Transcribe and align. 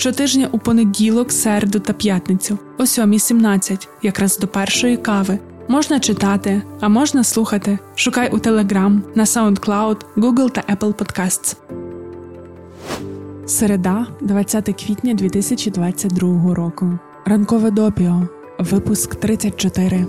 Щотижня 0.00 0.48
у 0.52 0.58
понеділок, 0.58 1.32
середу 1.32 1.78
та 1.80 1.92
п'ятницю, 1.92 2.58
о 2.78 2.82
7.17, 2.82 3.88
якраз 4.02 4.38
до 4.38 4.46
першої 4.46 4.96
кави. 4.96 5.38
Можна 5.68 6.00
читати, 6.00 6.62
а 6.80 6.88
можна 6.88 7.24
слухати. 7.24 7.78
Шукай 7.94 8.30
у 8.30 8.36
Telegram, 8.36 9.00
на 9.14 9.24
SoundCloud, 9.24 9.96
Google 10.16 10.50
та 10.50 10.60
Apple 10.74 10.94
Podcasts. 10.94 11.56
Середа, 13.46 14.06
20 14.20 14.82
квітня 14.84 15.14
2022 15.14 16.54
року. 16.54 16.98
Ранкове 17.24 17.70
допіо. 17.70 18.28
Випуск 18.58 19.14
34. 19.14 20.06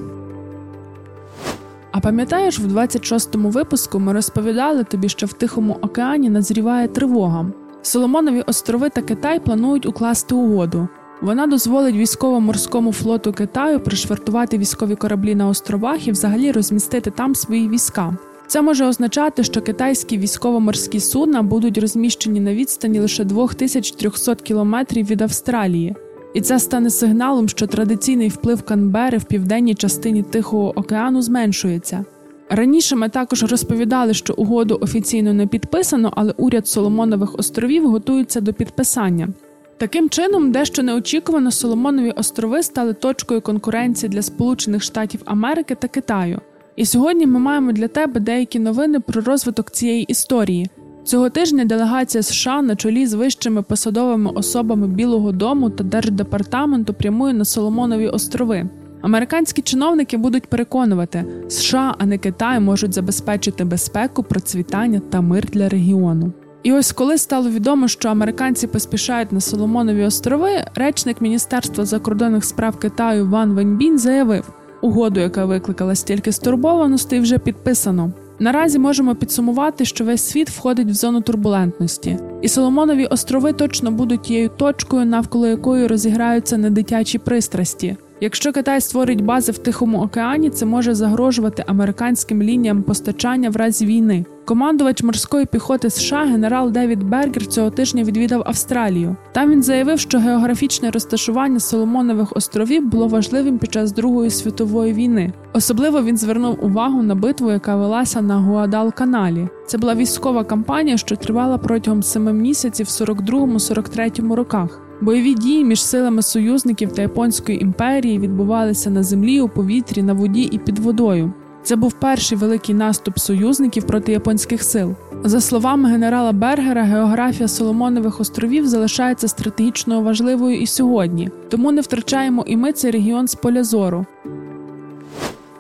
А 1.92 2.00
пам'ятаєш, 2.00 2.60
в 2.60 2.78
26-му 2.78 3.50
випуску 3.50 4.00
ми 4.00 4.14
розповідали 4.14 4.84
тобі, 4.84 5.10
що 5.10 5.26
в 5.26 5.34
Тихому 5.34 5.78
океані 5.82 6.30
назріває 6.30 6.88
тривога. 6.88 7.46
Соломонові 7.82 8.42
острови 8.42 8.90
та 8.90 9.02
Китай 9.02 9.40
планують 9.40 9.86
укласти 9.86 10.36
угоду. 10.36 10.88
Вона 11.22 11.48
дозволить 11.48 11.96
військово-морському 11.96 12.94
флоту 12.94 13.34
Китаю 13.34 13.80
пришвартувати 13.80 14.58
військові 14.58 14.96
кораблі 14.96 15.36
на 15.36 15.48
островах 15.48 16.08
і 16.08 16.12
взагалі 16.12 16.52
розмістити 16.52 17.12
там 17.12 17.36
свої 17.36 17.70
війська. 17.70 18.18
Це 18.48 18.62
може 18.62 18.86
означати, 18.86 19.44
що 19.44 19.62
китайські 19.62 20.18
військово-морські 20.18 21.00
судна 21.00 21.42
будуть 21.42 21.78
розміщені 21.78 22.40
на 22.40 22.54
відстані 22.54 23.00
лише 23.00 23.24
2300 23.24 24.36
кілометрів 24.36 25.06
від 25.06 25.22
Австралії, 25.22 25.96
і 26.34 26.42
це 26.42 26.59
стане 26.59 26.90
сигналом, 26.90 27.50
що 27.50 27.68
традиційний 27.68 28.30
вплив 28.30 28.62
Канбери 28.62 29.18
в 29.18 29.24
південній 29.24 29.76
частині 29.76 30.24
Тихого 30.24 30.80
океану 30.80 31.22
зменшується. 31.22 32.06
Раніше 32.54 32.96
ми 32.96 33.10
також 33.10 33.44
розповідали, 33.44 34.14
що 34.14 34.34
угоду 34.38 34.78
офіційно 34.82 35.34
не 35.34 35.48
підписано, 35.48 36.14
але 36.16 36.34
уряд 36.38 36.68
Соломонових 36.68 37.40
островів 37.40 37.90
готується 37.90 38.42
до 38.42 38.54
підписання. 38.54 39.30
Таким 39.78 40.10
чином, 40.10 40.52
дещо 40.52 40.84
неочікувано 40.84 41.52
Соломонові 41.52 42.12
острови 42.12 42.64
стали 42.64 42.94
точкою 42.94 43.42
конкуренції 43.42 44.10
для 44.10 44.22
Сполучених 44.22 44.84
Штатів 44.84 45.22
Америки 45.26 45.76
та 45.76 45.88
Китаю. 45.88 46.42
І 46.76 46.86
сьогодні 46.86 47.28
ми 47.28 47.40
маємо 47.40 47.72
для 47.72 47.88
тебе 47.88 48.20
деякі 48.20 48.60
новини 48.60 49.00
про 49.00 49.22
розвиток 49.22 49.72
цієї 49.72 50.04
історії. 50.04 50.70
Цього 51.04 51.30
тижня 51.30 51.66
делегація 51.66 52.24
США 52.24 52.62
на 52.62 52.75
чолі 52.75 53.06
з 53.08 53.14
вищими 53.14 53.62
посадовими 53.62 54.31
особами 54.31 54.88
Білого 54.88 55.31
Дому 55.31 55.70
та 55.70 55.84
Держдепартаменту 55.84 56.94
прямує 56.94 57.34
на 57.34 57.46
Соломонові 57.46 58.08
острови. 58.08 58.70
Американські 59.01 59.62
чиновники 59.62 60.17
будуть 60.17 60.47
переконувати, 60.47 61.25
США, 61.50 61.95
а 61.97 62.06
не 62.06 62.17
Китай 62.17 62.59
можуть 62.59 62.94
забезпечити 62.94 63.63
безпеку, 63.63 64.23
процвітання 64.23 65.01
та 65.09 65.22
мир 65.22 65.45
для 65.45 65.69
регіону. 65.69 66.31
І 66.63 66.73
ось 66.73 66.91
коли 66.91 67.17
стало 67.17 67.50
відомо, 67.50 67.88
що 67.88 68.09
американці 68.09 68.67
поспішають 68.67 69.31
на 69.31 69.41
Соломонові 69.41 70.03
острови, 70.03 70.50
речник 70.75 71.22
Міністерства 71.22 71.85
закордонних 71.85 72.45
справ 72.45 72.79
Китаю 72.79 73.29
Ван 73.29 73.53
Веньбін 73.53 74.00
заявив, 74.00 74.50
угоду, 74.81 75.19
яка 75.19 75.45
викликала 75.45 75.95
стільки 75.95 76.31
стурбованостей, 76.31 77.19
вже 77.19 77.38
підписано. 77.38 78.12
Наразі 78.39 78.79
можемо 78.79 79.16
підсумувати, 79.16 79.85
що 79.85 80.06
весь 80.06 80.29
світ 80.29 80.50
входить 80.50 80.88
в 80.88 80.94
зону 80.94 81.22
турбулентності, 81.22 82.18
і 82.41 82.47
Соломонові 82.47 83.06
острови 83.06 83.53
точно 83.53 83.91
будуть 83.91 84.22
тією 84.22 84.50
точкою, 84.50 85.06
навколо 85.06 85.47
якої 85.47 85.88
розіграються 85.88 86.57
недитячі 86.57 87.18
пристрасті. 87.18 87.97
Якщо 88.24 88.54
Китай 88.54 88.82
створить 88.82 89.26
бази 89.26 89.52
в 89.52 89.58
Тихому 89.58 90.02
океані, 90.02 90.50
це 90.50 90.66
може 90.66 90.96
загрожувати 90.96 91.64
американським 91.68 92.44
лініям 92.44 92.84
постачання 92.84 93.50
в 93.50 93.56
разі 93.56 93.86
війни. 93.86 94.26
Командувач 94.46 95.04
морської 95.04 95.46
піхоти 95.46 95.90
США 95.90 96.24
генерал 96.24 96.72
Девід 96.72 97.04
Бергер 97.04 97.48
цього 97.48 97.70
тижня 97.70 98.04
відвідав 98.04 98.44
Австралію. 98.46 99.16
Там 99.31 99.50
він 99.50 99.64
заявив, 99.64 100.00
що 100.00 100.20
географічне 100.20 100.92
розташування 100.92 101.60
Соломонових 101.60 102.36
островів 102.36 102.88
було 102.88 103.08
важливим 103.08 103.58
під 103.58 103.74
час 103.74 103.92
Другої 103.92 104.30
світової 104.30 104.94
війни. 104.94 105.34
Особливо 105.54 106.04
він 106.04 106.18
звернув 106.18 106.66
увагу 106.66 107.04
на 107.04 107.16
битву, 107.16 107.52
яка 107.52 107.76
велася 107.76 108.22
на 108.22 108.38
Гуадал-каналі. 108.38 109.48
Це 109.68 109.78
була 109.78 109.96
військова 109.96 110.44
кампанія, 110.44 110.98
що 110.98 111.16
тривала 111.16 111.58
протягом 111.58 112.04
семи 112.04 112.34
місяців 112.34 112.86
в 112.86 112.90
42-43 112.90 114.34
роках. 114.34 114.91
Бойові 115.01 115.34
дії 115.34 115.66
між 115.66 115.84
силами 115.84 116.22
союзників 116.22 116.91
та 116.91 117.01
Японської 117.01 117.62
імперії 117.62 118.19
відбувалися 118.19 118.89
на 118.89 119.03
землі, 119.03 119.41
у 119.41 119.50
повітрі, 119.50 120.01
на 120.01 120.13
воді 120.13 120.41
і 120.41 120.57
під 120.57 120.79
водою. 120.79 121.34
Це 121.63 121.75
був 121.75 121.94
перший 121.94 122.38
великий 122.38 122.75
наступ 122.75 123.19
союзників 123.19 123.88
проти 123.88 124.12
японських 124.12 124.63
сил. 124.63 124.95
За 125.23 125.41
словами 125.41 125.89
генерала 125.89 126.31
Бергера, 126.31 126.84
географія 126.84 127.47
Соломонових 127.47 128.19
островів 128.19 128.67
залишається 128.67 129.28
стратегічно 129.28 130.01
важливою 130.01 130.62
і 130.62 130.67
сьогодні, 130.67 131.29
тому 131.50 131.72
не 131.72 131.81
втрачаємо 131.81 132.44
і 132.47 132.57
ми 132.57 132.73
цей 132.73 132.91
регіон 132.91 133.28
з 133.28 133.35
поля 133.35 133.63
зору. 133.63 134.06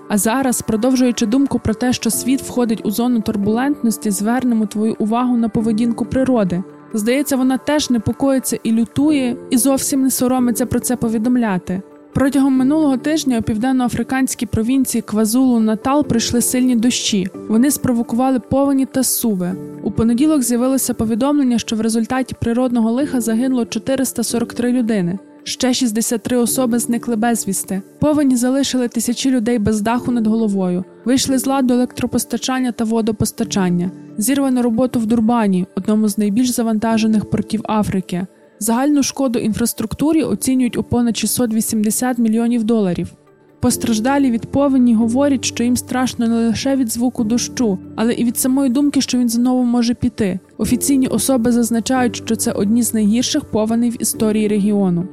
А 0.09 0.17
зараз, 0.17 0.61
продовжуючи 0.61 1.25
думку 1.25 1.59
про 1.59 1.73
те, 1.73 1.93
що 1.93 2.09
світ 2.09 2.41
входить 2.41 2.85
у 2.85 2.91
зону 2.91 3.21
турбулентності, 3.21 4.11
звернемо 4.11 4.65
твою 4.65 4.95
увагу 4.99 5.37
на 5.37 5.49
поведінку 5.49 6.05
природи. 6.05 6.63
Здається, 6.93 7.35
вона 7.35 7.57
теж 7.57 7.89
непокоїться 7.89 8.59
і 8.63 8.71
лютує, 8.71 9.35
і 9.49 9.57
зовсім 9.57 10.01
не 10.01 10.11
соромиться 10.11 10.65
про 10.65 10.79
це 10.79 10.95
повідомляти. 10.95 11.81
Протягом 12.13 12.57
минулого 12.57 12.97
тижня 12.97 13.39
у 13.39 13.41
південноафриканській 13.41 14.45
провінції 14.45 15.01
Квазулу 15.01 15.59
Натал 15.59 16.05
прийшли 16.05 16.41
сильні 16.41 16.75
дощі. 16.75 17.27
Вони 17.49 17.71
спровокували 17.71 18.39
повені 18.39 18.85
та 18.85 19.03
суви. 19.03 19.51
У 19.83 19.91
понеділок 19.91 20.41
з'явилося 20.41 20.93
повідомлення, 20.93 21.57
що 21.57 21.75
в 21.75 21.81
результаті 21.81 22.35
природного 22.41 22.91
лиха 22.91 23.21
загинуло 23.21 23.65
443 23.65 24.71
людини. 24.71 25.19
Ще 25.43 25.73
63 25.73 26.37
особи 26.37 26.79
зникли 26.79 27.15
безвісти. 27.15 27.81
Повені 27.99 28.35
залишили 28.35 28.87
тисячі 28.87 29.31
людей 29.31 29.59
без 29.59 29.81
даху 29.81 30.11
над 30.11 30.27
головою. 30.27 30.83
Вийшли 31.05 31.37
з 31.37 31.45
ладу 31.45 31.73
електропостачання 31.73 32.71
та 32.71 32.83
водопостачання. 32.83 33.91
Зірвано 34.17 34.61
роботу 34.61 34.99
в 34.99 35.05
Дурбані, 35.05 35.65
одному 35.75 36.07
з 36.07 36.17
найбільш 36.17 36.49
завантажених 36.49 37.29
портів 37.29 37.61
Африки. 37.69 38.25
Загальну 38.59 39.03
шкоду 39.03 39.39
інфраструктурі 39.39 40.23
оцінюють 40.23 40.77
у 40.77 40.83
понад 40.83 41.17
680 41.17 42.17
мільйонів 42.17 42.63
доларів. 42.63 43.13
Постраждалі 43.59 44.31
від 44.31 44.45
повені 44.45 44.95
говорять, 44.95 45.45
що 45.45 45.63
їм 45.63 45.77
страшно 45.77 46.27
не 46.27 46.35
лише 46.35 46.75
від 46.75 46.91
звуку 46.91 47.23
дощу, 47.23 47.79
але 47.95 48.13
і 48.13 48.23
від 48.23 48.37
самої 48.37 48.69
думки, 48.69 49.01
що 49.01 49.17
він 49.17 49.29
знову 49.29 49.63
може 49.63 49.93
піти. 49.93 50.39
Офіційні 50.57 51.07
особи 51.07 51.51
зазначають, 51.51 52.15
що 52.15 52.35
це 52.35 52.51
одні 52.51 52.83
з 52.83 52.93
найгірших 52.93 53.45
повеней 53.45 53.89
в 53.89 54.01
історії 54.01 54.47
регіону. 54.47 55.07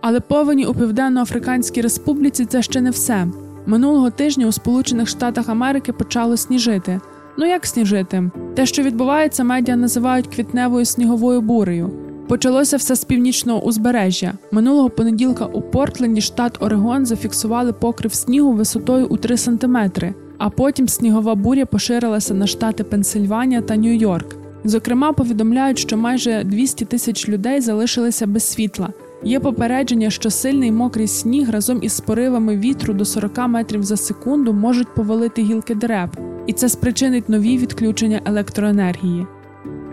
Але 0.00 0.20
повені 0.20 0.66
у 0.66 0.74
Південно-Африканській 0.74 1.80
Республіці 1.80 2.44
це 2.44 2.62
ще 2.62 2.80
не 2.80 2.90
все. 2.90 3.26
Минулого 3.66 4.10
тижня 4.10 4.46
у 4.46 4.52
Сполучених 4.52 5.08
Штатах 5.08 5.48
Америки 5.48 5.92
почало 5.92 6.36
сніжити. 6.36 7.00
Ну 7.38 7.46
як 7.46 7.66
сніжити? 7.66 8.30
Те, 8.54 8.66
що 8.66 8.82
відбувається, 8.82 9.44
медіа 9.44 9.76
називають 9.76 10.26
квітневою 10.26 10.84
сніговою 10.84 11.40
бурею. 11.40 11.90
Почалося 12.28 12.76
все 12.76 12.96
з 12.96 13.04
північного 13.04 13.60
узбережжя. 13.60 14.32
Минулого 14.52 14.90
понеділка 14.90 15.44
у 15.44 15.60
Портленді, 15.60 16.20
штат 16.20 16.62
Орегон, 16.62 17.06
зафіксували 17.06 17.72
покрив 17.72 18.14
снігу 18.14 18.52
висотою 18.52 19.06
у 19.06 19.16
3 19.16 19.36
сантиметри, 19.36 20.14
а 20.38 20.50
потім 20.50 20.88
снігова 20.88 21.34
буря 21.34 21.66
поширилася 21.66 22.34
на 22.34 22.46
штати 22.46 22.84
Пенсильванія 22.84 23.60
та 23.60 23.76
Нью-Йорк. 23.76 24.36
Зокрема, 24.64 25.12
повідомляють, 25.12 25.78
що 25.78 25.96
майже 25.96 26.44
200 26.44 26.84
тисяч 26.84 27.28
людей 27.28 27.60
залишилися 27.60 28.26
без 28.26 28.44
світла. 28.44 28.88
Є 29.24 29.40
попередження, 29.40 30.10
що 30.10 30.30
сильний 30.30 30.72
мокрий 30.72 31.08
сніг 31.08 31.50
разом 31.50 31.78
із 31.82 32.00
поривами 32.00 32.56
вітру 32.56 32.94
до 32.94 33.04
40 33.04 33.48
метрів 33.48 33.82
за 33.82 33.96
секунду 33.96 34.52
можуть 34.52 34.94
повалити 34.94 35.42
гілки 35.42 35.74
дерев, 35.74 36.08
і 36.46 36.52
це 36.52 36.68
спричинить 36.68 37.28
нові 37.28 37.58
відключення 37.58 38.20
електроенергії. 38.24 39.26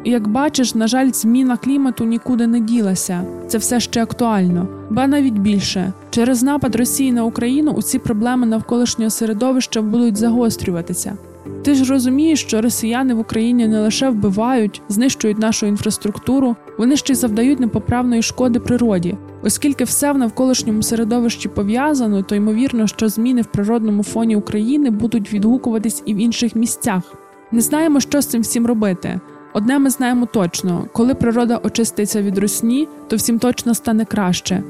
Як 0.05 0.27
бачиш, 0.27 0.75
на 0.75 0.87
жаль, 0.87 1.11
зміна 1.11 1.57
клімату 1.57 2.05
нікуди 2.05 2.47
не 2.47 2.59
ділася, 2.59 3.23
це 3.47 3.57
все 3.57 3.79
ще 3.79 4.03
актуально, 4.03 4.67
ба 4.89 5.07
навіть 5.07 5.39
більше 5.39 5.93
через 6.09 6.43
напад 6.43 6.75
Росії 6.75 7.11
на 7.11 7.23
Україну 7.23 7.71
усі 7.71 7.99
проблеми 7.99 8.47
навколишнього 8.47 9.09
середовища 9.09 9.81
будуть 9.81 10.17
загострюватися. 10.17 11.17
Ти 11.63 11.75
ж 11.75 11.93
розумієш, 11.93 12.41
що 12.41 12.61
росіяни 12.61 13.13
в 13.13 13.19
Україні 13.19 13.67
не 13.67 13.81
лише 13.81 14.09
вбивають, 14.09 14.81
знищують 14.89 15.39
нашу 15.39 15.65
інфраструктуру, 15.65 16.55
вони 16.77 16.97
ще 16.97 17.13
й 17.13 17.15
завдають 17.15 17.59
непоправної 17.59 18.21
шкоди 18.21 18.59
природі, 18.59 19.15
оскільки 19.43 19.83
все 19.83 20.11
в 20.11 20.17
навколишньому 20.17 20.83
середовищі 20.83 21.49
пов'язано, 21.49 22.23
то 22.23 22.35
ймовірно, 22.35 22.87
що 22.87 23.09
зміни 23.09 23.41
в 23.41 23.45
природному 23.45 24.03
фоні 24.03 24.35
України 24.35 24.89
будуть 24.89 25.33
відгукуватись 25.33 26.03
і 26.05 26.13
в 26.13 26.17
інших 26.17 26.55
місцях. 26.55 27.03
Не 27.51 27.61
знаємо, 27.61 27.99
що 27.99 28.21
з 28.21 28.25
цим 28.25 28.41
всім 28.41 28.65
робити. 28.65 29.19
Одне 29.53 29.79
ми 29.79 29.89
знаємо 29.89 30.25
точно: 30.25 30.87
коли 30.93 31.13
природа 31.13 31.59
очиститься 31.63 32.21
від 32.21 32.37
русні, 32.37 32.87
то 33.07 33.15
всім 33.15 33.39
точно 33.39 33.75
стане 33.75 34.05
краще. 34.05 34.63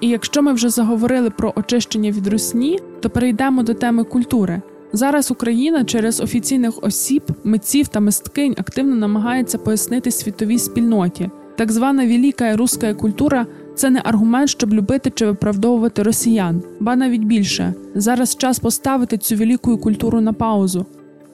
І 0.00 0.08
якщо 0.08 0.42
ми 0.42 0.52
вже 0.52 0.68
заговорили 0.68 1.30
про 1.30 1.52
очищення 1.56 2.10
від 2.10 2.26
русні, 2.26 2.80
то 3.00 3.10
перейдемо 3.10 3.62
до 3.62 3.74
теми 3.74 4.04
культури. 4.04 4.62
Зараз 4.92 5.30
Україна 5.30 5.84
через 5.84 6.20
офіційних 6.20 6.84
осіб, 6.84 7.22
митців 7.44 7.88
та 7.88 8.00
мисткинь 8.00 8.54
активно 8.58 8.96
намагається 8.96 9.58
пояснити 9.58 10.10
світовій 10.10 10.58
спільноті. 10.58 11.30
Так 11.56 11.72
звана 11.72 12.06
велика 12.06 12.56
руська 12.56 12.94
культура 12.94 13.46
це 13.74 13.90
не 13.90 14.00
аргумент, 14.04 14.48
щоб 14.48 14.74
любити 14.74 15.12
чи 15.14 15.26
виправдовувати 15.26 16.02
росіян, 16.02 16.62
ба 16.80 16.96
навіть 16.96 17.24
більше. 17.24 17.74
Зараз 17.94 18.36
час 18.36 18.58
поставити 18.58 19.18
цю 19.18 19.36
велику 19.36 19.78
культуру 19.78 20.20
на 20.20 20.32
паузу. 20.32 20.86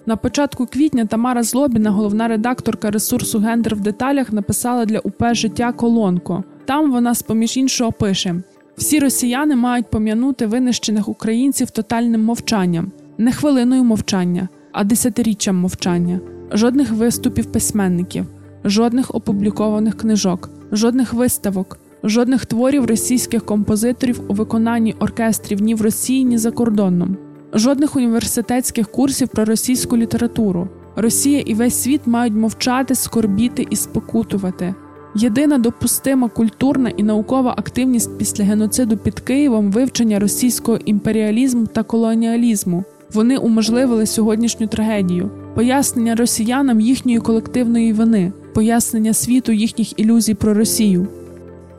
На 0.06 0.16
початку 0.16 0.66
квітня 0.66 1.04
Тамара 1.04 1.42
Злобіна, 1.42 1.90
головна 1.90 2.28
редакторка 2.28 2.90
ресурсу 2.90 3.38
Гендер 3.38 3.74
в 3.76 3.80
деталях, 3.80 4.32
написала 4.32 4.84
для 4.84 4.98
УП 4.98 5.34
життя 5.34 5.72
колонку. 5.72 6.44
Там 6.64 6.92
вона, 6.92 7.14
з 7.14 7.22
поміж 7.22 7.56
іншого, 7.56 7.92
пише: 7.92 8.34
всі 8.76 8.98
росіяни 8.98 9.56
мають 9.56 9.90
пом'янути 9.90 10.46
винищених 10.46 11.08
українців 11.08 11.70
тотальним 11.70 12.24
мовчанням, 12.24 12.92
не 13.18 13.32
хвилиною 13.32 13.84
мовчання, 13.84 14.48
а 14.72 14.84
десятиріччям 14.84 15.56
мовчання, 15.56 16.20
жодних 16.52 16.92
виступів 16.92 17.52
письменників, 17.52 18.26
жодних 18.64 19.14
опублікованих 19.14 19.96
книжок, 19.96 20.50
жодних 20.72 21.12
виставок, 21.12 21.78
жодних 22.04 22.46
творів 22.46 22.84
російських 22.84 23.44
композиторів 23.44 24.20
у 24.28 24.34
виконанні 24.34 24.94
оркестрів 25.00 25.62
ні 25.62 25.74
в 25.74 25.82
Росії, 25.82 26.24
ні 26.24 26.38
за 26.38 26.50
кордоном 26.50 27.16
жодних 27.52 27.96
університетських 27.96 28.88
курсів 28.90 29.28
про 29.28 29.44
російську 29.44 29.96
літературу. 29.96 30.68
Росія 30.96 31.40
і 31.40 31.54
весь 31.54 31.82
світ 31.82 32.00
мають 32.06 32.34
мовчати, 32.34 32.94
скорбіти 32.94 33.66
і 33.70 33.76
спокутувати. 33.76 34.74
Єдина 35.14 35.58
допустима 35.58 36.28
культурна 36.28 36.88
і 36.88 37.02
наукова 37.02 37.54
активність 37.56 38.18
після 38.18 38.44
геноциду 38.44 38.96
під 38.96 39.20
Києвом 39.20 39.72
вивчення 39.72 40.18
російського 40.18 40.78
імперіалізму 40.84 41.66
та 41.66 41.82
колоніалізму. 41.82 42.84
Вони 43.12 43.36
уможливили 43.36 44.06
сьогоднішню 44.06 44.66
трагедію, 44.66 45.30
пояснення 45.54 46.14
росіянам 46.14 46.80
їхньої 46.80 47.18
колективної 47.18 47.92
вини, 47.92 48.32
пояснення 48.54 49.12
світу 49.12 49.52
їхніх 49.52 50.00
ілюзій 50.00 50.34
про 50.34 50.54
Росію. 50.54 51.06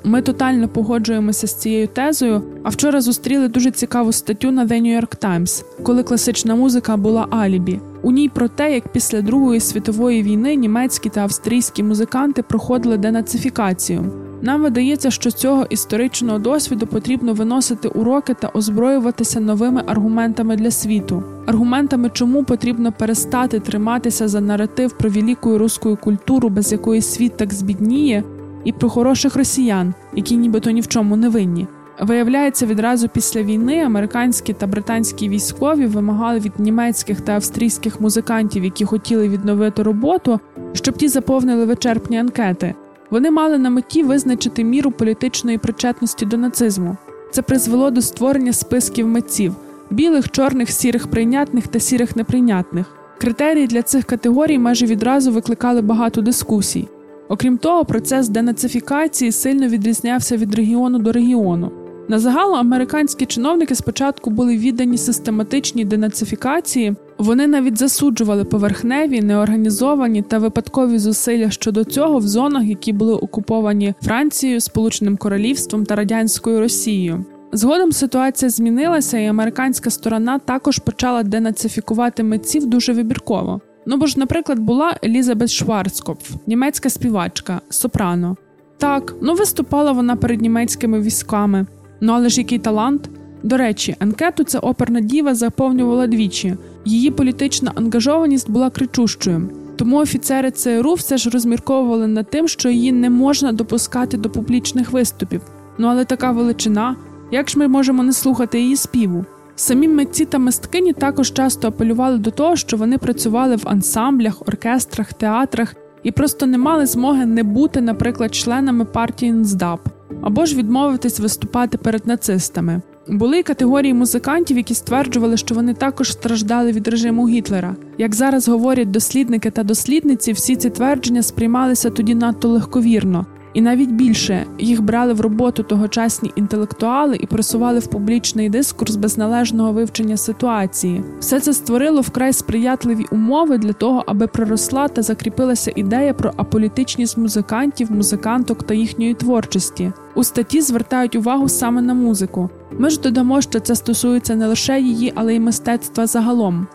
Ми 0.04 0.22
тотально 0.22 0.68
погоджуємося 0.68 1.48
з 1.48 1.54
цією 1.54 1.88
тезою. 1.88 2.42
А 2.64 2.70
вчора 2.70 3.02
зустріли 3.02 3.48
дуже 3.48 3.72
цікаву 3.72 4.12
статтю 4.12 4.52
на 4.52 4.66
The 4.66 4.82
New 4.82 5.02
York 5.02 5.26
Times, 5.26 5.64
коли 5.84 6.04
класична 6.04 6.56
музика 6.56 6.98
була 6.98 7.28
алібі. 7.30 7.80
У 8.02 8.12
ній 8.12 8.30
про 8.30 8.48
те, 8.48 8.74
як 8.74 8.88
після 8.88 9.22
Другої 9.22 9.60
світової 9.60 10.24
війни 10.24 10.56
німецькі 10.56 11.10
та 11.10 11.22
австрійські 11.22 11.84
музиканти 11.84 12.44
проходили 12.44 12.98
денацифікацію. 12.98 14.23
Нам 14.44 14.62
видається, 14.62 15.12
що 15.12 15.30
з 15.30 15.34
цього 15.34 15.66
історичного 15.70 16.40
досвіду 16.40 16.88
потрібно 16.88 17.34
виносити 17.34 17.88
уроки 17.88 18.34
та 18.34 18.52
озброюватися 18.54 19.40
новими 19.40 19.84
аргументами 19.88 20.56
для 20.56 20.72
світу, 20.72 21.24
аргументами, 21.46 22.10
чому 22.14 22.44
потрібно 22.44 22.92
перестати 22.92 23.60
триматися 23.60 24.28
за 24.28 24.42
наратив 24.42 24.98
про 24.98 25.10
велику 25.10 25.58
руську 25.58 25.96
культуру, 25.96 26.50
без 26.50 26.72
якої 26.72 27.02
світ 27.02 27.38
так 27.38 27.54
збідніє, 27.54 28.24
і 28.64 28.72
про 28.72 28.90
хороших 28.90 29.36
росіян, 29.36 29.94
які 30.16 30.38
нібито 30.38 30.72
ні 30.72 30.82
в 30.82 30.88
чому 30.88 31.16
не 31.16 31.30
винні. 31.30 31.68
Виявляється, 32.02 32.66
відразу 32.66 33.10
після 33.10 33.44
війни 33.44 33.84
американські 33.84 34.54
та 34.54 34.68
британські 34.68 35.30
військові 35.30 35.86
вимагали 35.86 36.40
від 36.40 36.60
німецьких 36.60 37.22
та 37.22 37.32
австрійських 37.32 38.02
музикантів, 38.02 38.64
які 38.64 38.86
хотіли 38.86 39.30
відновити 39.30 39.84
роботу, 39.84 40.40
щоб 40.74 40.98
ті 40.98 41.08
заповнили 41.08 41.66
вичерпні 41.66 42.18
анкети. 42.18 42.76
Вони 43.14 43.32
мали 43.32 43.58
на 43.58 43.70
меті 43.70 44.04
визначити 44.04 44.64
міру 44.64 44.92
політичної 44.92 45.58
причетності 45.58 46.26
до 46.26 46.38
нацизму. 46.38 46.98
Це 47.32 47.42
призвело 47.42 47.92
до 47.92 48.02
створення 48.02 48.54
списків 48.54 49.08
митців 49.08 49.56
білих, 49.90 50.32
чорних, 50.32 50.72
сірих 50.72 51.08
прийнятних 51.08 51.68
та 51.68 51.80
сірих 51.80 52.16
неприйнятних. 52.16 52.86
Критерії 53.18 53.68
для 53.68 53.82
цих 53.82 54.06
категорій 54.06 54.58
майже 54.58 54.86
відразу 54.86 55.32
викликали 55.32 55.82
багато 55.82 56.22
дискусій. 56.22 56.88
Окрім 57.30 57.58
того, 57.58 57.86
процес 57.86 58.30
денацифікації 58.30 59.32
сильно 59.32 59.68
відрізнявся 59.68 60.38
від 60.38 60.56
регіону 60.56 61.00
до 61.00 61.12
регіону. 61.12 61.72
На 62.08 62.20
загалу 62.20 62.54
американські 62.54 63.26
чиновники 63.26 63.76
спочатку 63.76 64.30
були 64.30 64.58
віддані 64.58 64.98
систематичній 64.98 65.86
денацифікації, 65.86 66.96
вони 67.24 67.48
навіть 67.48 67.78
засуджували 67.78 68.44
поверхневі, 68.44 69.22
неорганізовані 69.22 70.22
та 70.22 70.38
випадкові 70.38 70.98
зусилля 70.98 71.50
щодо 71.50 71.84
цього 71.84 72.18
в 72.18 72.28
зонах, 72.28 72.64
які 72.64 72.94
були 72.94 73.14
окуповані 73.14 73.94
Францією, 74.02 74.62
Сполученим 74.62 75.18
Королівством 75.18 75.86
та 75.86 75.96
радянською 75.96 76.60
Росією. 76.60 77.26
Згодом 77.52 77.92
ситуація 77.92 78.50
змінилася, 78.50 79.18
і 79.18 79.28
американська 79.28 79.90
сторона 79.90 80.40
також 80.40 80.80
почала 80.80 81.24
денацифікувати 81.24 82.24
митців 82.24 82.66
дуже 82.66 82.94
вибірково. 82.94 83.62
Ну 83.86 83.98
бо 83.98 84.08
ж, 84.08 84.20
наприклад, 84.20 84.60
була 84.60 84.98
Елізабет 85.04 85.50
Шварцкопф, 85.50 86.32
німецька 86.48 86.90
співачка, 86.90 87.62
сопрано. 87.70 88.38
Так, 88.78 89.16
ну 89.22 89.34
виступала 89.34 89.92
вона 89.92 90.16
перед 90.16 90.42
німецькими 90.42 91.02
військами. 91.02 91.66
Ну 92.02 92.14
але 92.14 92.30
ж 92.30 92.42
який 92.42 92.60
талант? 92.60 93.10
До 93.44 93.58
речі, 93.58 93.96
анкету 94.00 94.44
ця 94.44 94.60
оперна 94.60 95.02
діва 95.02 95.36
заповнювала 95.36 96.08
двічі. 96.08 96.56
Її 96.86 97.12
політична 97.12 97.72
ангажованість 97.76 98.50
була 98.50 98.70
кричущою. 98.70 99.50
Тому 99.76 99.98
офіцери 99.98 100.52
ЦРУ 100.52 100.94
все 100.94 101.18
ж 101.18 101.30
розмірковували 101.30 102.08
над 102.08 102.30
тим, 102.30 102.48
що 102.48 102.70
її 102.70 102.92
не 102.92 103.10
можна 103.10 103.52
допускати 103.52 104.18
до 104.18 104.30
публічних 104.30 104.92
виступів. 104.92 105.42
Ну 105.78 105.88
але 105.88 106.06
така 106.06 106.32
величина, 106.32 106.96
як 107.32 107.50
ж 107.50 107.60
ми 107.60 107.68
можемо 107.68 108.04
не 108.04 108.14
слухати 108.14 108.60
її 108.60 108.76
співу? 108.76 109.26
Самі 109.56 109.88
митці 109.88 110.26
та 110.26 110.38
мисткині 110.38 110.94
також 110.94 111.34
часто 111.34 111.68
апелювали 111.68 112.18
до 112.18 112.32
того, 112.32 112.56
що 112.56 112.78
вони 112.78 112.98
працювали 112.98 113.56
в 113.56 113.62
ансамблях, 113.66 114.42
оркестрах, 114.42 115.14
театрах 115.14 115.76
і 116.04 116.12
просто 116.12 116.46
не 116.46 116.58
мали 116.58 116.86
змоги 116.86 117.26
не 117.26 117.44
бути, 117.44 117.82
наприклад, 117.82 118.36
членами 118.36 118.86
партії 118.86 119.32
НСДАП 119.32 119.80
або 120.22 120.46
ж 120.46 120.56
відмовитись 120.58 121.20
виступати 121.20 121.78
перед 121.78 122.08
нацистами. 122.08 122.82
Були 123.08 123.44
категорії 123.44 123.94
музикантів, 123.94 124.58
які 124.58 124.74
стверджували, 124.74 125.38
що 125.38 125.56
вони 125.56 125.74
також 125.74 126.12
страждали 126.12 126.72
від 126.72 126.88
режиму 126.88 127.30
Гітлера. 127.30 127.76
Як 127.98 128.16
зараз 128.16 128.48
говорять 128.48 128.92
дослідники 128.92 129.52
та 129.52 129.64
дослідниці, 129.64 130.32
всі 130.32 130.56
ці 130.56 130.70
твердження 130.70 131.24
сприймалися 131.24 131.90
тоді 131.90 132.16
надто 132.16 132.50
легковірно, 132.50 133.26
і 133.54 133.62
навіть 133.62 133.92
більше 133.92 134.46
їх 134.60 134.82
брали 134.82 135.14
в 135.14 135.22
роботу 135.22 135.64
тогочасні 135.64 136.32
інтелектуали 136.36 137.18
і 137.20 137.26
просували 137.26 137.80
в 137.80 137.88
публічний 137.88 138.50
дискурс 138.50 138.96
без 138.96 139.18
належного 139.18 139.72
вивчення 139.72 140.18
ситуації. 140.18 141.04
Все 141.20 141.40
це 141.40 141.54
створило 141.54 142.02
вкрай 142.02 142.34
сприятливі 142.34 143.06
умови 143.12 143.58
для 143.58 143.74
того, 143.74 144.04
аби 144.08 144.28
проросла 144.28 144.88
та 144.88 145.02
закріпилася 145.02 145.72
ідея 145.76 146.14
про 146.14 146.32
аполітичність 146.38 147.18
музикантів, 147.18 147.92
музиканток 147.92 148.64
та 148.64 148.74
їхньої 148.74 149.14
творчості. 149.14 149.92
У 150.16 150.24
статті 150.24 150.62
звертають 150.62 151.16
увагу 151.16 151.50
саме 151.50 151.82
на 151.82 151.94
музику. 151.94 152.50
Ми 152.80 152.90
ж 152.90 153.02
додамо, 153.02 153.42
що 153.42 153.60
це 153.60 153.76
стосується 153.76 154.36
не 154.36 154.48
лише 154.48 154.80
її, 154.80 155.14
але 155.16 155.36
й 155.36 155.40
мистецтва 155.40 156.08
загалом. 156.08 156.68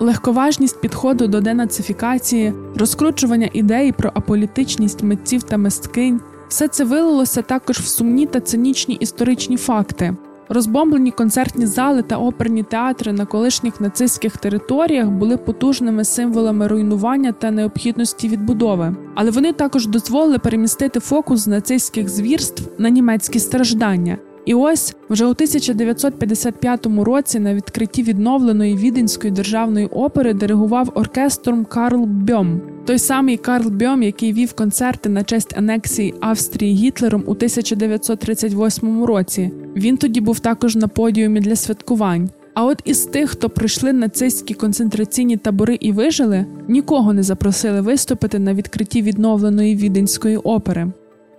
Легковажність 0.00 0.80
підходу 0.80 1.26
до 1.26 1.40
денацифікації, 1.40 2.52
розкручування 2.76 3.50
ідеї 3.52 3.92
про 3.92 4.10
аполітичність 4.14 5.02
митців 5.02 5.42
та 5.42 5.56
мисткинь, 5.56 6.20
все 6.48 6.68
це 6.68 6.84
вилилося 6.84 7.42
також 7.42 7.78
в 7.78 7.86
сумні 7.86 8.26
та 8.26 8.40
цинічні 8.40 8.94
історичні 8.94 9.56
факти. 9.56 10.16
Розбомблені 10.48 11.10
концертні 11.10 11.66
зали 11.66 12.02
та 12.02 12.16
оперні 12.16 12.62
театри 12.62 13.12
на 13.12 13.26
колишніх 13.26 13.80
нацистських 13.80 14.36
територіях 14.36 15.08
були 15.08 15.36
потужними 15.36 16.04
символами 16.04 16.66
руйнування 16.66 17.32
та 17.32 17.50
необхідності 17.50 18.28
відбудови, 18.28 18.96
але 19.14 19.30
вони 19.30 19.52
також 19.52 19.86
дозволили 19.86 20.38
перемістити 20.38 21.00
фокус 21.00 21.46
нацистських 21.46 22.08
звірств 22.08 22.62
на 22.78 22.88
німецькі 22.88 23.38
страждання. 23.38 24.18
І 24.48 24.54
ось 24.54 24.96
вже 25.10 25.24
у 25.24 25.30
1955 25.30 26.86
році 26.86 27.38
на 27.38 27.54
відкритті 27.54 28.02
відновленої 28.02 28.76
віденської 28.76 29.32
державної 29.32 29.86
опери 29.86 30.34
диригував 30.34 30.92
оркестром 30.94 31.64
Карл 31.64 32.04
Бьом, 32.04 32.60
той 32.86 32.98
самий 32.98 33.36
Карл 33.36 33.68
Бьом, 33.68 34.02
який 34.02 34.32
вів 34.32 34.52
концерти 34.52 35.08
на 35.08 35.24
честь 35.24 35.58
анексії 35.58 36.14
Австрії 36.20 36.74
Гітлером 36.74 37.22
у 37.26 37.30
1938 37.30 39.04
році. 39.04 39.50
Він 39.76 39.96
тоді 39.96 40.20
був 40.20 40.40
також 40.40 40.76
на 40.76 40.88
подіумі 40.88 41.40
для 41.40 41.56
святкувань. 41.56 42.30
А 42.54 42.64
от 42.64 42.82
із 42.84 43.00
тих, 43.00 43.30
хто 43.30 43.50
пройшли 43.50 43.92
нацистські 43.92 44.54
концентраційні 44.54 45.36
табори 45.36 45.78
і 45.80 45.92
вижили, 45.92 46.46
нікого 46.68 47.12
не 47.12 47.22
запросили 47.22 47.80
виступити 47.80 48.38
на 48.38 48.54
відкритті 48.54 49.02
відновленої 49.02 49.76
віденської 49.76 50.36
опери. 50.36 50.92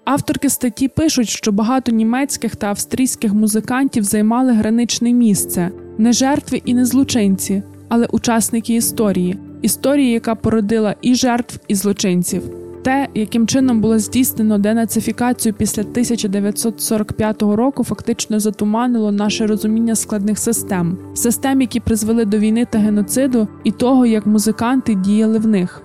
Авторки 0.09 0.49
статті 0.49 0.87
пишуть, 0.87 1.29
що 1.29 1.51
багато 1.51 1.91
німецьких 1.91 2.55
та 2.55 2.67
австрійських 2.67 3.33
музикантів 3.33 4.03
займали 4.03 4.53
граничне 4.53 5.13
місце, 5.13 5.71
не 5.97 6.13
жертви 6.13 6.61
і 6.65 6.73
не 6.73 6.85
злочинці, 6.85 7.63
але 7.89 8.05
учасники 8.05 8.73
історії, 8.73 9.37
історії, 9.61 10.11
яка 10.11 10.35
породила 10.35 10.95
і 11.01 11.15
жертв, 11.15 11.59
і 11.67 11.75
злочинців. 11.75 12.43
Те, 12.83 13.07
яким 13.13 13.47
чином 13.47 13.81
було 13.81 13.99
здійснено 13.99 14.57
денацифікацію 14.57 15.53
після 15.53 15.81
1945 15.81 17.41
року, 17.41 17.83
фактично 17.83 18.39
затуманило 18.39 19.11
наше 19.11 19.47
розуміння 19.47 19.95
складних 19.95 20.39
систем, 20.39 20.97
систем, 21.13 21.61
які 21.61 21.79
призвели 21.79 22.25
до 22.25 22.37
війни 22.37 22.67
та 22.71 22.79
геноциду, 22.79 23.47
і 23.63 23.71
того, 23.71 24.05
як 24.05 24.25
музиканти 24.25 24.95
діяли 24.95 25.39
в 25.39 25.47
них. 25.47 25.83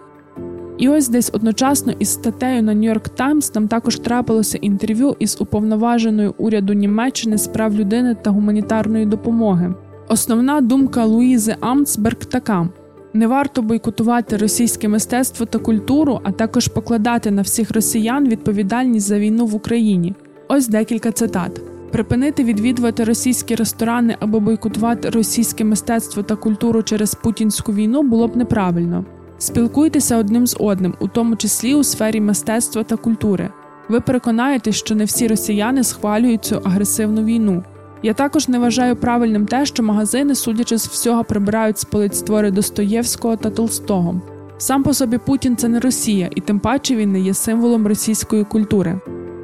І 0.79 0.89
ось 0.89 1.09
десь 1.09 1.31
одночасно 1.33 1.93
із 1.99 2.09
статтею 2.09 2.63
на 2.63 2.75
Нью-Йорк 2.75 3.09
Таймс 3.09 3.49
там 3.49 3.69
також 3.69 3.99
трапилося 3.99 4.59
інтерв'ю 4.59 5.17
із 5.19 5.41
уповноваженою 5.41 6.35
уряду 6.39 6.73
Німеччини 6.73 7.39
з 7.39 7.47
прав 7.47 7.75
людини 7.75 8.17
та 8.23 8.31
гуманітарної 8.31 9.07
допомоги. 9.07 9.75
Основна 10.09 10.61
думка 10.61 11.05
Луїзи 11.05 11.57
Амцберг 11.61 12.17
така. 12.17 12.69
Не 13.13 13.27
варто 13.27 13.63
бойкотувати 13.63 14.37
російське 14.37 14.89
мистецтво 14.89 15.47
та 15.47 15.59
культуру, 15.59 16.21
а 16.25 16.33
також 16.33 16.69
покладати 16.69 17.31
на 17.31 17.43
всіх 17.43 17.71
росіян 17.71 18.29
відповідальність 18.29 19.07
за 19.07 19.19
війну 19.19 19.47
в 19.47 19.55
Україні. 19.55 20.15
Ось 20.49 20.69
декілька 20.69 21.13
цитат: 21.13 21.61
припинити 21.93 22.45
відвідувати 22.45 23.05
російські 23.05 23.55
ресторани 23.55 24.17
або 24.21 24.41
бойкотувати 24.41 25.11
російське 25.11 25.65
мистецтво 25.65 26.23
та 26.23 26.37
культуру 26.37 26.83
через 26.83 27.15
путінську 27.15 27.73
війну 27.73 28.03
було 28.03 28.29
б 28.29 28.37
неправильно. 28.37 29.05
Спілкуйтеся 29.39 30.17
одним 30.17 30.47
з 30.47 30.57
одним, 30.61 30.95
у 31.01 31.09
тому 31.09 31.37
числі 31.37 31.75
у 31.75 31.85
сфері 31.85 32.21
мистецтва 32.21 32.83
та 32.83 32.97
культури. 32.97 33.51
Ви 33.89 34.01
переконаєтесь, 34.01 34.77
що 34.77 34.95
не 34.95 35.05
всі 35.05 35.29
росіяни 35.29 35.85
схвалюють 35.85 36.45
цю 36.45 36.61
агресивну 36.65 37.25
війну. 37.25 37.65
Я 38.03 38.15
також 38.15 38.49
не 38.49 38.59
вважаю 38.59 38.97
правильним 38.97 39.47
те, 39.47 39.67
що 39.67 39.83
магазини, 39.83 40.35
судячи 40.35 40.79
з 40.79 40.87
всього, 40.87 41.25
прибирають 41.25 41.79
з 41.79 41.85
полиць 41.85 42.23
твори 42.23 42.51
Достоєвського 42.51 43.37
та 43.37 43.51
Толстого. 43.51 44.21
Сам 44.59 44.83
по 44.83 44.95
собі 44.95 45.19
Путін 45.19 45.57
це 45.57 45.69
не 45.69 45.81
Росія, 45.81 46.31
і 46.35 46.41
тим 46.41 46.61
паче 46.61 46.97
він 46.97 47.13
не 47.13 47.21
є 47.21 47.35
символом 47.35 47.87
російської 47.87 48.45
культури. 48.45 49.01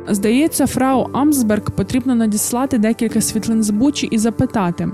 Здається, 0.09 0.67
фрау 0.67 1.09
Амсберг 1.13 1.71
потрібно 1.71 2.15
надіслати 2.15 2.79
декілька 2.79 3.21
світлин 3.21 3.63
з 3.63 3.71
Бучі 3.71 4.07
і 4.07 4.19
запитати. 4.19 4.89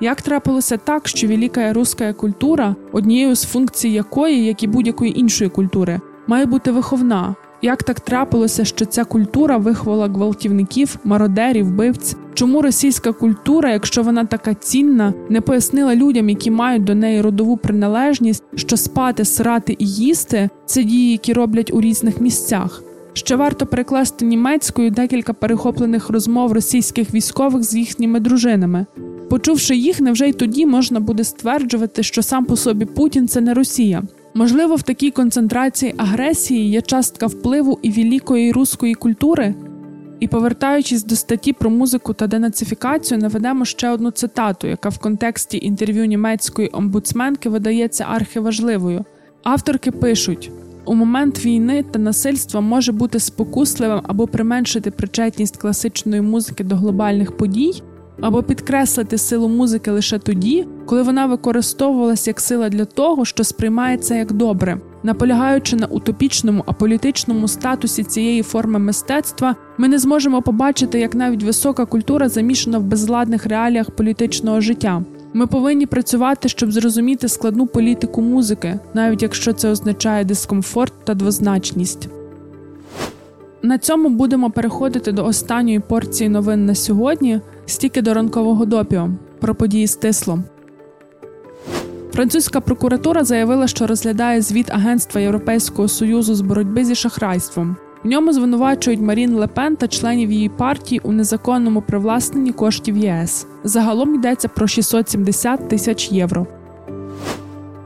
Як 0.00 0.22
трапилося 0.22 0.76
так, 0.76 1.08
що 1.08 1.28
велика 1.28 1.72
руська 1.72 2.12
культура, 2.12 2.76
однією 2.92 3.34
з 3.34 3.44
функцій 3.44 3.88
якої, 3.88 4.44
як 4.44 4.62
і 4.62 4.66
будь-якої 4.66 5.20
іншої 5.20 5.50
культури, 5.50 6.00
має 6.26 6.46
бути 6.46 6.70
виховна? 6.70 7.34
Як 7.62 7.82
так 7.82 8.00
трапилося, 8.00 8.64
що 8.64 8.84
ця 8.84 9.04
культура 9.04 9.56
виховала 9.56 10.08
гвалтівників, 10.08 10.96
мародерів, 11.04 11.66
вбивць? 11.66 12.16
Чому 12.34 12.62
російська 12.62 13.12
культура, 13.12 13.72
якщо 13.72 14.02
вона 14.02 14.24
така 14.24 14.54
цінна, 14.54 15.14
не 15.28 15.40
пояснила 15.40 15.94
людям, 15.94 16.28
які 16.28 16.50
мають 16.50 16.84
до 16.84 16.94
неї 16.94 17.20
родову 17.20 17.56
приналежність, 17.56 18.44
що 18.54 18.76
спати, 18.76 19.24
срати 19.24 19.76
і 19.78 19.86
їсти 19.86 20.48
це 20.66 20.82
дії, 20.82 21.12
які 21.12 21.32
роблять 21.32 21.70
у 21.74 21.80
різних 21.80 22.20
місцях? 22.20 22.82
Ще 23.12 23.36
варто 23.36 23.66
перекласти 23.66 24.24
німецькою 24.24 24.90
декілька 24.90 25.32
перехоплених 25.32 26.10
розмов 26.10 26.52
російських 26.52 27.14
військових 27.14 27.62
з 27.62 27.74
їхніми 27.74 28.20
дружинами. 28.20 28.86
Почувши 29.30 29.76
їх, 29.76 30.00
невже 30.00 30.28
й 30.28 30.32
тоді 30.32 30.66
можна 30.66 31.00
буде 31.00 31.24
стверджувати, 31.24 32.02
що 32.02 32.22
сам 32.22 32.44
по 32.44 32.56
собі 32.56 32.84
Путін 32.84 33.28
це 33.28 33.40
не 33.40 33.54
Росія. 33.54 34.02
Можливо, 34.34 34.76
в 34.76 34.82
такій 34.82 35.10
концентрації 35.10 35.94
агресії 35.96 36.70
є 36.70 36.82
частка 36.82 37.26
впливу 37.26 37.78
і 37.82 37.90
великої 37.90 38.52
руської 38.52 38.94
культури. 38.94 39.54
І 40.20 40.28
повертаючись 40.28 41.04
до 41.04 41.16
статті 41.16 41.52
про 41.52 41.70
музику 41.70 42.12
та 42.12 42.26
денацифікацію, 42.26 43.18
наведемо 43.18 43.64
ще 43.64 43.90
одну 43.90 44.10
цитату, 44.10 44.66
яка 44.66 44.88
в 44.88 44.98
контексті 44.98 45.58
інтерв'ю 45.62 46.04
німецької 46.04 46.70
омбудсменки 46.72 47.48
видається 47.48 48.06
архиважливою. 48.08 49.04
Авторки 49.42 49.90
пишуть: 49.90 50.50
у 50.84 50.94
момент 50.94 51.44
війни 51.44 51.84
та 51.90 51.98
насильства 51.98 52.60
може 52.60 52.92
бути 52.92 53.20
спокусливим 53.20 54.00
або 54.02 54.26
применшити 54.26 54.90
причетність 54.90 55.56
класичної 55.56 56.22
музики 56.22 56.64
до 56.64 56.76
глобальних 56.76 57.36
подій 57.36 57.82
або 58.20 58.42
підкреслити 58.42 59.18
силу 59.18 59.48
музики 59.48 59.90
лише 59.90 60.18
тоді, 60.18 60.66
коли 60.86 61.02
вона 61.02 61.26
використовувалася 61.26 62.30
як 62.30 62.40
сила 62.40 62.68
для 62.68 62.84
того, 62.84 63.24
що 63.24 63.44
сприймається 63.44 64.14
як 64.14 64.32
добре. 64.32 64.80
Наполягаючи 65.02 65.76
на 65.76 65.86
утопічному 65.86 66.64
аполітичному 66.66 67.48
статусі 67.48 68.04
цієї 68.04 68.42
форми 68.42 68.78
мистецтва, 68.78 69.56
ми 69.78 69.88
не 69.88 69.98
зможемо 69.98 70.42
побачити, 70.42 71.00
як 71.00 71.14
навіть 71.14 71.42
висока 71.42 71.86
культура 71.86 72.28
замішана 72.28 72.78
в 72.78 72.82
безладних 72.82 73.46
реаліях 73.46 73.90
політичного 73.90 74.60
життя. 74.60 75.02
Ми 75.32 75.46
повинні 75.46 75.86
працювати, 75.86 76.48
щоб 76.48 76.72
зрозуміти 76.72 77.28
складну 77.28 77.66
політику 77.66 78.22
музики, 78.22 78.78
навіть 78.94 79.22
якщо 79.22 79.52
це 79.52 79.70
означає 79.70 80.24
дискомфорт 80.24 80.92
та 81.04 81.14
двозначність. 81.14 82.08
На 83.66 83.78
цьому 83.78 84.08
будемо 84.08 84.50
переходити 84.50 85.12
до 85.12 85.24
останньої 85.24 85.80
порції 85.80 86.28
новин 86.28 86.66
на 86.66 86.74
сьогодні. 86.74 87.40
Стільки 87.66 88.02
до 88.02 88.14
ранкового 88.14 88.64
допіо 88.64 89.10
про 89.40 89.54
події 89.54 89.86
стисло. 89.86 90.38
Французька 92.12 92.60
прокуратура 92.60 93.24
заявила, 93.24 93.66
що 93.66 93.86
розглядає 93.86 94.42
звіт 94.42 94.70
Агентства 94.70 95.20
Європейського 95.20 95.88
союзу 95.88 96.34
з 96.34 96.40
боротьби 96.40 96.84
зі 96.84 96.94
шахрайством. 96.94 97.76
В 98.04 98.08
ньому 98.08 98.32
звинувачують 98.32 99.00
Марін 99.00 99.34
Лепен 99.34 99.76
та 99.76 99.88
членів 99.88 100.32
її 100.32 100.48
партії 100.48 101.00
у 101.04 101.12
незаконному 101.12 101.82
привласненні 101.82 102.52
коштів 102.52 102.96
ЄС. 102.96 103.46
Загалом 103.64 104.14
йдеться 104.14 104.48
про 104.48 104.66
670 104.66 105.68
тисяч 105.68 106.12
євро. 106.12 106.46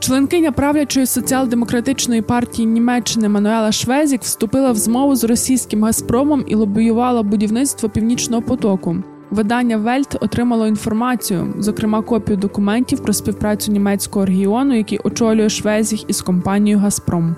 Членкиня 0.01 0.53
правлячої 0.53 1.07
соціал-демократичної 1.07 2.23
партії 2.23 2.67
Німеччини 2.67 3.29
Мануела 3.29 3.73
Швезіг 3.73 4.23
вступила 4.23 4.73
в 4.73 4.77
змову 4.77 5.17
з 5.17 5.25
російським 5.25 5.85
Газпромом 5.85 6.45
і 6.47 6.55
лобіювала 6.55 7.23
будівництво 7.23 7.89
північного 7.89 8.43
потоку. 8.43 8.97
Видання 9.31 9.77
Вельт 9.77 10.17
отримало 10.21 10.67
інформацію, 10.67 11.55
зокрема 11.59 12.03
копію 12.03 12.37
документів 12.37 13.01
про 13.01 13.13
співпрацю 13.13 13.73
німецького 13.73 14.27
регіону, 14.27 14.75
який 14.77 14.99
очолює 14.99 15.49
Швезіг 15.49 16.11
із 16.11 16.23
компанією 16.23 16.79
Газпром. 16.79 17.37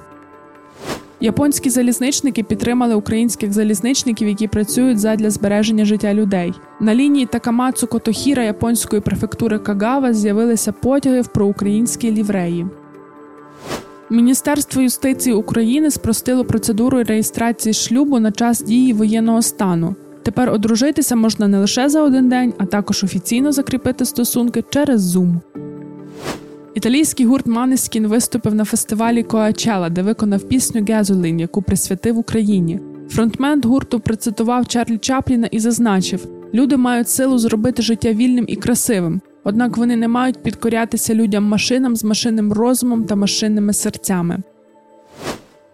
Японські 1.22 1.70
залізничники 1.70 2.42
підтримали 2.42 2.94
українських 2.94 3.52
залізничників, 3.52 4.28
які 4.28 4.48
працюють 4.48 4.98
задля 4.98 5.30
збереження 5.30 5.84
життя 5.84 6.14
людей. 6.14 6.52
На 6.80 6.94
лінії 6.94 7.26
Такамацу 7.26 7.86
Котохіра 7.86 8.42
японської 8.42 9.02
префектури 9.02 9.58
Кагава 9.58 10.14
з'явилися 10.14 10.72
потяги 10.72 11.20
в 11.20 11.26
проукраїнській 11.26 12.12
лівреї. 12.12 12.66
Міністерство 14.10 14.82
юстиції 14.82 15.34
України 15.34 15.90
спростило 15.90 16.44
процедуру 16.44 17.02
реєстрації 17.02 17.72
шлюбу 17.72 18.18
на 18.18 18.32
час 18.32 18.62
дії 18.62 18.92
воєнного 18.92 19.42
стану. 19.42 19.94
Тепер 20.22 20.50
одружитися 20.50 21.16
можна 21.16 21.48
не 21.48 21.58
лише 21.58 21.88
за 21.88 22.02
один 22.02 22.28
день, 22.28 22.54
а 22.58 22.66
також 22.66 23.04
офіційно 23.04 23.52
закріпити 23.52 24.04
стосунки 24.04 24.64
через 24.70 25.16
Zoom. 25.16 25.61
Італійський 26.74 27.26
гурт 27.26 27.46
Манескін 27.46 28.06
виступив 28.06 28.54
на 28.54 28.64
фестивалі 28.64 29.22
Коачела, 29.22 29.88
де 29.88 30.02
виконав 30.02 30.42
пісню 30.42 30.84
Гезолін, 30.88 31.40
яку 31.40 31.62
присвятив 31.62 32.18
Україні. 32.18 32.80
Фронтмен 33.08 33.62
гурту 33.64 34.00
процитував 34.00 34.66
Чарлі 34.66 34.98
Чапліна 34.98 35.46
і 35.46 35.58
зазначив: 35.58 36.26
люди 36.54 36.76
мають 36.76 37.08
силу 37.08 37.38
зробити 37.38 37.82
життя 37.82 38.12
вільним 38.12 38.44
і 38.48 38.56
красивим, 38.56 39.20
однак 39.44 39.76
вони 39.76 39.96
не 39.96 40.08
мають 40.08 40.42
підкорятися 40.42 41.14
людям 41.14 41.44
машинам 41.44 41.96
з 41.96 42.04
машинним 42.04 42.52
розумом 42.52 43.04
та 43.04 43.16
машинними 43.16 43.72
серцями. 43.72 44.38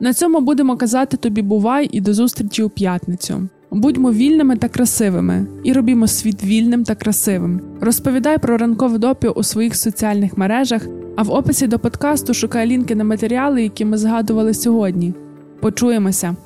На 0.01 0.13
цьому 0.15 0.41
будемо 0.41 0.77
казати 0.77 1.17
тобі 1.17 1.43
бувай 1.43 1.89
і 1.93 2.01
до 2.01 2.15
зустрічі 2.15 2.63
у 2.63 2.69
п'ятницю. 2.69 3.49
Будьмо 3.71 4.13
вільними 4.13 4.57
та 4.57 4.69
красивими 4.69 5.47
і 5.65 5.73
робімо 5.73 6.07
світ 6.07 6.45
вільним 6.45 6.85
та 6.85 6.95
красивим. 6.95 7.61
Розповідай 7.81 8.39
про 8.39 8.59
ранкове 8.59 8.99
допіо 8.99 9.31
у 9.31 9.43
своїх 9.43 9.77
соціальних 9.77 10.39
мережах, 10.39 10.87
а 11.17 11.23
в 11.23 11.31
описі 11.31 11.67
до 11.67 11.79
подкасту 11.79 12.35
шукай 12.35 12.67
лінки 12.67 12.95
на 12.95 13.05
матеріали, 13.05 13.63
які 13.63 13.85
ми 13.85 13.99
згадували 13.99 14.55
сьогодні. 14.55 15.15
Почуємося! 15.61 16.37